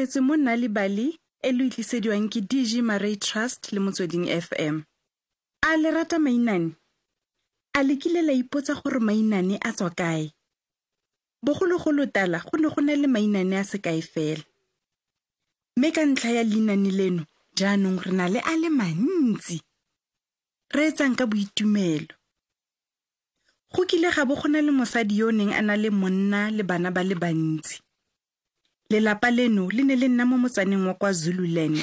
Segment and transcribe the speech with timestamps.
[0.00, 4.80] Amogetswe mo nna le bali e le itlisediwang ke dg maray trust le motsweding fm
[5.60, 6.72] a le rata mainane.
[7.76, 10.32] A lekile la ipotsa gore mainane a tswa kae.
[11.44, 14.42] Bogologolo tala go ne go na le mainane a sekae fela.
[15.76, 17.22] Mme ka ntlha ya leinane leno
[17.58, 19.60] jaanong re na le a le mantsi.
[20.72, 22.16] Re etsang ka boitumelo.
[23.72, 26.50] Go kile ga bo go na le mosadi yo o neng a na le monna
[26.50, 27.84] le bana ba le bantsi
[28.90, 31.78] lelapa leno le ne le nna mo motsaneng wa kwa zululand.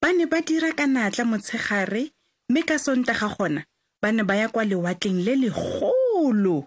[0.00, 2.10] Ba ne ba dira ka natla motshegare
[2.48, 3.62] mme ka sontaga gona
[4.02, 6.64] ba ne ba ya kwa lewatleng le legolo.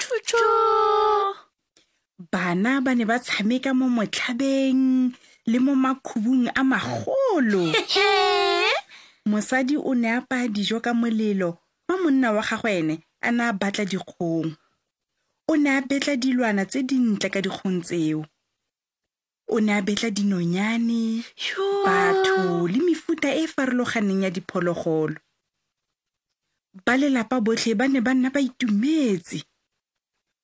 [2.31, 5.11] Bana ba ne ba tshameka mo motlhabeng
[5.45, 7.73] le mo makhubung a magolo.
[9.25, 11.57] Mosadi o ne a paya dijo ka molelo
[11.89, 14.53] fa monna wa gagwe ene a ne a batla dikgong.
[15.49, 18.25] O ne a betla dilwana tse dintle ka dikgong tseo
[19.47, 21.23] o ne a betla dinonyane
[21.85, 25.15] batho le mefuta e e farologaneng ya diphologolo.
[26.85, 29.45] Ba lelapa botlhe ba ne ba nna ba itumetse.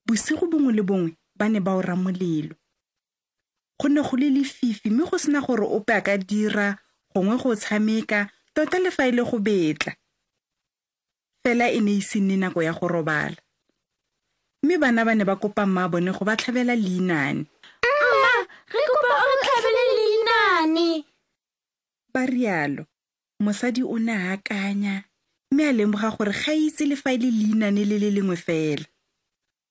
[0.06, 2.56] Bosigo bongwe le bongwe ba ne ba o ramolelo.
[3.80, 6.78] Go ne go le lefifi mme go sena gore ope a ka dira
[7.14, 9.94] gongwe go tshameka tota le fa e le go betla.
[11.44, 13.36] Fela e ne e se nne nako ya go robala.
[14.64, 17.50] Mme bana ba ne ba kopa mma bone go ba tlhabela leinane
[18.74, 20.90] re kopa o re tlhabele leinane.
[22.14, 22.84] ba rialo
[23.40, 25.04] mosadi o ne a akanya
[25.52, 28.86] mme a lemoga gore ga itse le fa e le leinane le le lengwe fela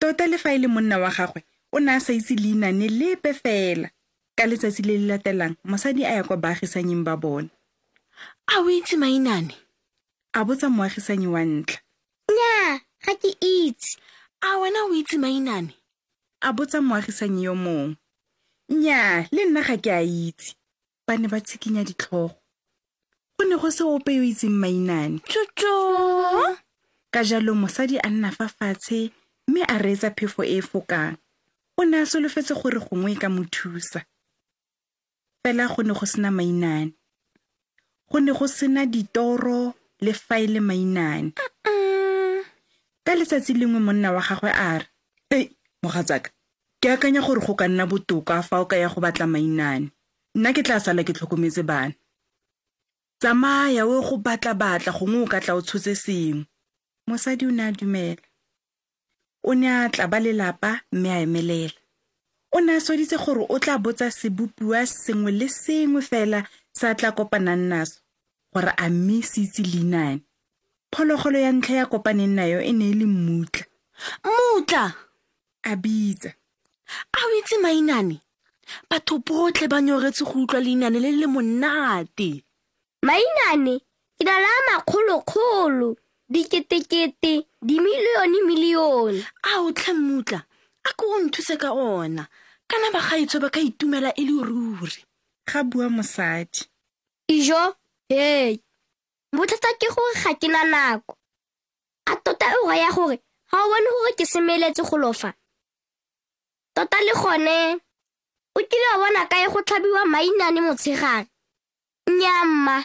[0.01, 3.33] tota le fa e le monna wa gagwe o ne a sa itse leinane lepe
[3.37, 3.89] fela
[4.37, 7.49] ka letsatsi le le latelang mosadi a ya kwa baagisanyeng ba bone
[8.53, 9.55] A o itse mainane?
[10.33, 11.79] a botsa moagisanyi wa ntlha
[12.29, 13.97] nnyaa ga ke itse
[14.41, 15.73] A wena o itse mainane?
[16.41, 17.97] a botsa moagisanyi yo mongwe
[18.71, 20.55] nnyaa le nna ga ke a itse.
[21.07, 22.35] Ba ne ba tshikinya ditlhogo.
[23.37, 25.19] Go ne go se ope yo itseng mainane.
[25.29, 25.77] Tšho.
[27.13, 29.11] ka jalo mosadi a nna fa fatshe
[29.49, 31.19] mme a reetsa phefo e e fokang.
[31.77, 34.01] O ne a solofetse gore gongwe e ka mo thusa.
[35.43, 36.93] Fela go ne go sena mainane.
[38.11, 41.33] Go ne go sena ditoro le fa e le mainane
[43.11, 44.87] ka letsatsi lengwe monna wa gagwe a re
[45.31, 45.45] ei
[45.83, 46.31] mogatsaka
[46.81, 49.93] ke akanya gore go ka nna botoka fa o ka ya go batla mainane.
[50.35, 51.95] Nna ke tla sala ke tlhokometse bana.
[53.21, 56.47] Tsamaya o ye go batla-batla gongwe o ka tla o tshotse sengwe.
[57.09, 58.25] Mosadi o ne a dumela.
[59.45, 61.77] O ne a tla ba lelapa mme a emelela.
[62.57, 67.13] O ne a sweditse gore o tla botsa sebopiwa sengwe le sengwe fela sa tla
[67.13, 68.01] kopanang naso
[68.55, 70.25] gore a mme se itse leinane
[70.91, 73.65] phologolo ya ntlha ya kopaneng nayo e ne e le mmutla.
[74.25, 74.95] Mutla,
[75.63, 76.40] a bitsa
[77.17, 78.21] a o itse mainane?
[78.91, 82.45] Batho botlhe ba nyoretse go utlwa leinane le le monate.
[83.03, 83.81] mainane
[84.17, 85.97] ke na le a makgolo-kgolo
[86.31, 90.41] diketekete dimilione-milione A o tlhe mmutla,
[90.85, 92.27] a ko o nthuse ka ona.
[92.69, 95.05] Kana ba gaetsho ba ka itumela e le ruri.
[95.53, 96.61] ga bua mosadi
[97.29, 97.75] dijo
[98.09, 98.61] hei
[99.33, 101.15] bothata ke gore ga ke na nako
[102.07, 103.17] a tota e go ya gore
[103.51, 105.35] ga o bone gore ke semeletse go lofa
[106.75, 107.81] tota le gone
[108.57, 111.27] o kile wa bona kae go tlhabiwa mainane motshegare?
[112.09, 112.85] Nnyamma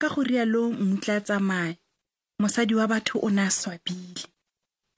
[0.00, 1.76] ka go rialo mmutla tsamaya
[2.40, 4.26] mosadi wa batho o ne a swabile.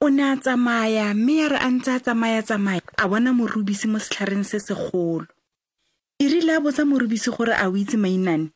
[0.01, 3.99] O ne a tsamaya mme ya re a ntse a tsamaya-tsamaya a bona morubisi mo
[3.99, 5.27] setlhareng se segolo.
[6.19, 8.51] E rile a botsa morubisi gore a o itse mainane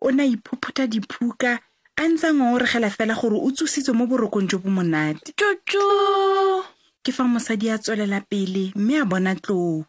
[0.00, 1.60] o ne a iphuphutha diphuka
[1.96, 5.32] a ntse a ngongoregela fela gore o tsositswe mo borokong jo bo monate.
[5.32, 6.75] Tšotšo.
[7.06, 9.84] Ke fa mosadi a tswelela pele mme a bona tlou.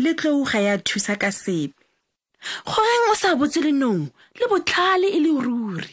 [0.00, 1.76] Le tlou ga ya thusa ka sepe.
[2.64, 4.08] Goreng o sa botse lenong
[4.38, 5.92] le botlhale e le ruri.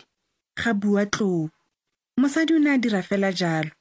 [0.56, 1.50] ga bua tlou.
[2.20, 3.72] Mosadi o ne a dira fela jalo.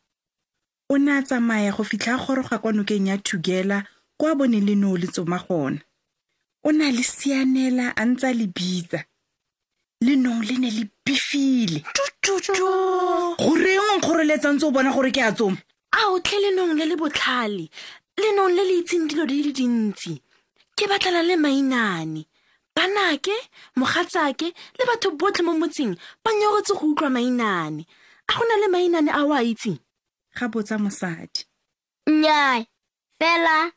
[0.90, 3.78] O ne a tsamaya go fitlha a goroga kwa nokeng ya thugela
[4.18, 5.78] kwa bone lenoo le tsoma gona.
[6.66, 9.00] O ne a le sianela a ntse a le bitsa.
[10.02, 11.84] Lenong le ne le befile.
[13.38, 15.58] Goreng o nkgoreletsa ntse o bona gore ke a tsoma
[15.92, 17.68] A o tle lenong le le botlhale.
[18.18, 20.14] lenong le le itseng dilo di le dintsi.
[20.76, 22.26] Ke batlana le mainane
[22.74, 23.36] banake
[23.76, 24.48] mogatsake
[24.78, 25.94] le batho botlhe mo motseng
[26.24, 27.86] ba nyogotse go utlwa mainane.
[28.28, 29.78] A go na le mainane a o a itseng?
[30.36, 31.44] Ga botsa mosadi.
[32.08, 32.64] Nnyaa
[33.18, 33.72] fela.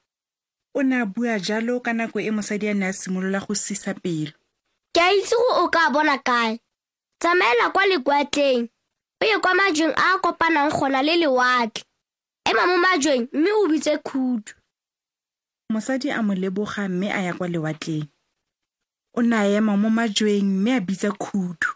[0.75, 3.93] O ne a bua jalo ka nako e mosadi a ne a simolola go sisa
[3.93, 4.31] pelo.
[4.93, 6.59] Ke a itse go o ka bona kae.
[7.19, 8.67] Tsamaela kwa lekwatleng
[9.21, 11.83] o ye kwa majweng a a kopanang gona le lewatle
[12.49, 14.53] ema mo majweng mme o bitse khudu
[15.69, 18.07] mosadi a mo leboga mme a ya kwa lewatleng.
[19.17, 21.69] O ne a ema mo majweng mme a bitsa khudu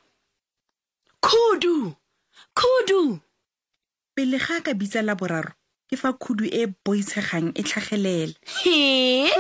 [1.26, 1.96] khudu
[2.56, 3.20] khudu
[4.16, 5.52] pele ga ka bitsa la boraro
[5.90, 8.36] ke fa khudu e boitshegang e tlhagelela.
[8.62, 9.32] He?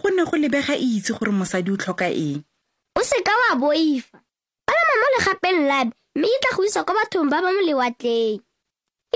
[0.00, 2.42] Go ne go lebega e itse gore mosadi o tlhoka eng.
[2.96, 4.18] O se ka wa boifa.
[4.66, 8.45] Palama mo legapeng labe mme e tla go isa kwa bathong ba ba mo lewatleng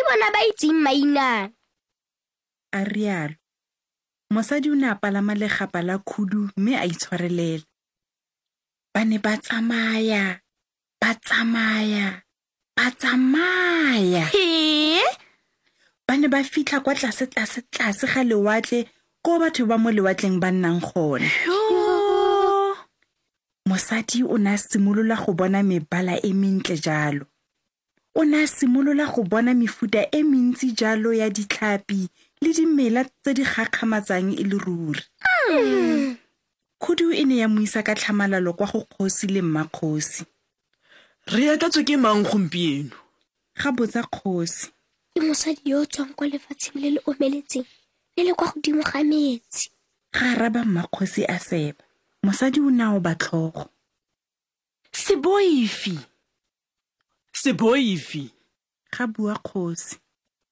[0.01, 1.53] ke bona ba itseng mainana
[2.73, 3.37] a rialo
[4.33, 7.65] mosadi o ne a palama legapa la khudu mme a itshwarelela.
[8.95, 10.41] Ba ne ba tsamaya
[11.01, 12.25] ba tsamaya
[12.77, 14.25] ba tsamaya.
[16.09, 18.89] Ba ne ba fitlha kwa tlase-tlase-tlase ga lewatle
[19.21, 21.29] ko batho ba mo lewatleng ba nnang gone.
[21.45, 21.61] Yo.
[23.69, 27.29] Mosadi o ne a simolola go bona mebala e mentle jalo
[28.15, 32.09] o ne a simolola go bona mefuta e mentsi jalo ya ditlhapi
[32.41, 35.03] le dimela tse di gakgamatsang e le ruri.
[36.81, 40.25] Khudu e ne ya mo isa ka tlhamalalo kwa go kgosi le mmakgosi.
[41.27, 42.97] Re etatswe ke mang gompieno?
[43.55, 44.73] Ga botsa kgosi.
[45.15, 47.67] Ke mosadi yo o tswang kwa lefatsheng le le omeletseng
[48.17, 49.71] le le kwa godimo ga metsi.
[50.13, 51.85] Ga araba mmakgosi a seba.
[52.25, 53.69] Mosadi o ne a o ba tlhogo.
[54.93, 55.99] Seboifi
[57.43, 58.31] seboifi.
[58.93, 59.97] Ga bua kgosi.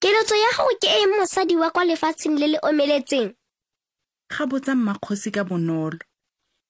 [0.00, 3.34] Keletso ya gago ke eng mosadi wa kwa lefatsheng le le omeletseng?
[4.30, 5.98] Ga botsa mmakgosi ka bonolo.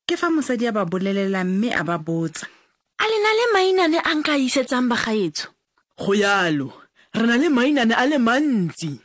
[0.06, 2.46] Ke fa mosadi a ba bolelela mme a ba botsa.
[2.98, 5.48] A lena le mainane a nka isetsang bagaetso
[5.98, 6.72] go yalo
[7.14, 8.98] re na le mainane a le mantsi.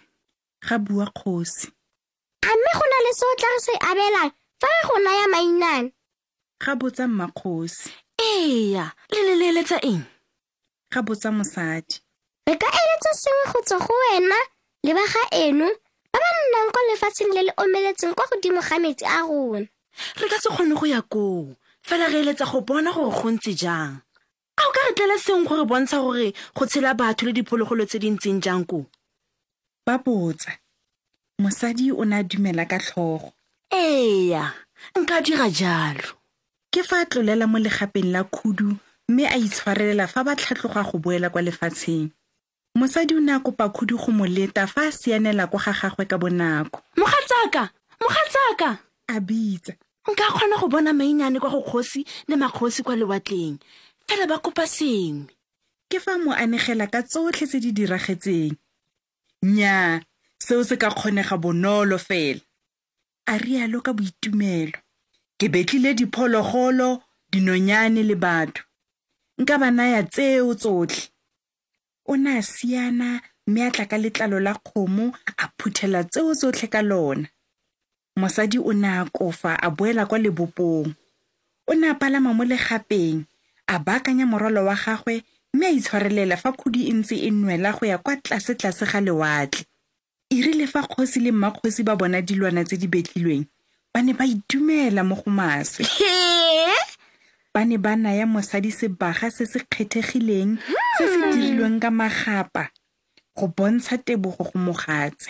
[0.66, 1.68] Ga bua kgosi.
[2.48, 4.32] A mme go na le se o tla re se abelang
[4.62, 5.92] fa re go naya mainane?
[6.64, 10.13] Ga botsa mmakgosi eya le le leeletsa eng
[10.94, 11.98] ga botsa mosadi.
[12.48, 14.40] Re ka eletsa sengwe go tswa go wena
[14.86, 15.68] le ba ga eno
[16.12, 19.66] ba ba nnang kwa lefatsheng le le omeletseng kwa godimo ga metsi a rona.
[20.22, 23.54] Re ka se kgone go ya koo fela re eletsa go bona gore go ntse
[23.58, 24.02] jang.
[24.60, 27.98] A o ka re tlela sengwe gore bontsha gore go tshela batho le diphologolo tse
[28.00, 28.86] di ntseng jang koo?
[29.86, 30.52] Ba botsa
[31.42, 33.34] mosadi o ne a dumela ka tlhogo.
[33.72, 34.54] Eya
[35.00, 36.22] nka dira jalo.
[36.72, 38.78] Ke fa a tlolela mo legapeng la khudu
[39.10, 42.10] mme a itshwarelela fa ba tlhatloga go boela kwa lefatsheng.
[42.76, 46.06] Mosadi o ne a kopa khudu go mo leta fa a sianela kwa ga gagwe
[46.06, 46.82] ka bonako.
[46.98, 47.70] Mogatsaka!
[48.02, 48.80] Mogatsaka!
[49.08, 49.74] A bitsa.
[50.10, 53.60] Nka kgona go bona mainane kwa go kgosi le makgosi kwa lewatleng.
[54.08, 55.28] Fela ba kopa sengwe.
[55.90, 58.56] Ke fa mo anegela ka tsotlhe tse di diragetseng.
[59.44, 60.02] Nnyaa
[60.40, 62.42] seo se ka kgonega bonolo fela.
[63.28, 64.80] A rialo ka boitumelo.
[65.38, 68.64] Ke betlile diphologolo dinonyane le batho
[69.42, 71.10] nka ba naya tseo tsotlhe.
[72.06, 75.06] O ne a siana mme a tla ka letlalo la kgomo
[75.38, 77.28] a phuthela tseo tsotlhe ka lona.
[78.20, 80.90] Mosadi o ne a kofa a boela kwa lebopong.
[81.68, 83.26] O ne a palama mo legapeng
[83.68, 87.86] a baakanya morwalo wa gagwe mme a itshwarelela fa khudi e ntse e nwela go
[87.86, 89.66] ya kwa tlase-tlase ga lewatle.
[90.30, 93.46] E rile fa kgosi le mmakgosi ba bona dilwana tse di betlilweng
[93.94, 95.86] ba ne ba itumela mo go maswe
[97.54, 100.58] ba ne ba naya mosadi sebaga se se kgethegileng
[100.98, 102.74] se se dirilweng ka magapa
[103.38, 105.30] go bontsha tebogo go mogatse.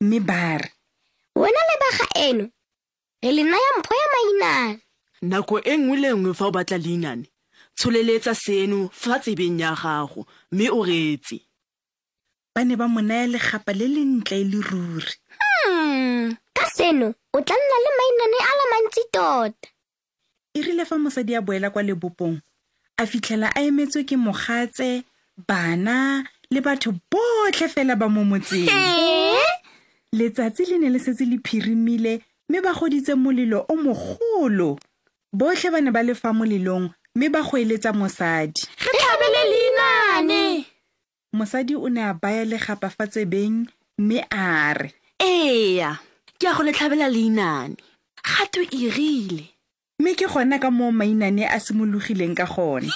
[0.00, 0.68] Mme ba re
[1.40, 2.44] wena le baga eno
[3.22, 4.80] re le naya mpho ya mainane
[5.22, 7.26] nako e nngwe le nngwe fa o batla leinane
[7.76, 11.40] tsholeletsa seno fa tsebeng ya gago mme o reetse.
[12.54, 15.14] Ba ne ba mo naya legapa le lentle e le ruri.
[15.40, 19.71] Hmm, ka seno o tla nna le mainane a le mantsi tota
[20.54, 22.40] e rile fa mosadi a boela kwa lebopong
[22.98, 25.04] a fitlhela a emetswe ke mogatse
[25.48, 28.68] bana le batho botlhe fela ba mo motseng.
[30.12, 34.78] Letsatsi le ne le setse le phirimile mme ba goditse molelo o mogolo.
[35.32, 38.68] Botlhe ba ne ba le fa molelong mme ba go eletsa mosadi.
[38.84, 40.66] Re tlhabele leinane
[41.32, 43.64] mosadi o ne a baya legapa fa tsebeng
[43.98, 45.96] mme a re eya
[46.38, 47.76] ke a go le tlhabela leinane
[48.20, 49.48] gato e rile
[50.00, 52.88] mme ke gona ka moo mainane a simologileng ka gone.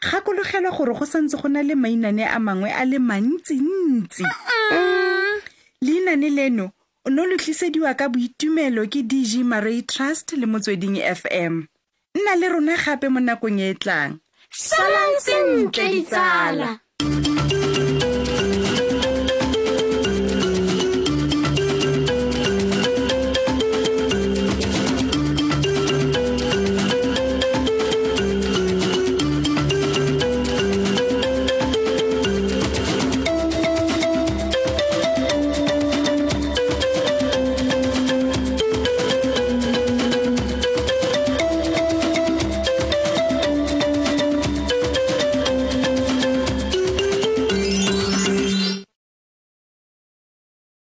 [0.00, 4.24] Gakologelwa gore go santse go na le mainane a mangwe a le mantsintsi.
[5.82, 6.72] Leinane leno
[7.06, 11.66] o ne lo tlisediwa ka boitumelo ke dg maray trust le motsweding fm
[12.14, 14.18] nna le rona gape mo nakong e e tlang.
[14.50, 16.80] Salang sentle ditsala